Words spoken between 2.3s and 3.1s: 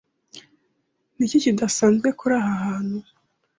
aha hantu?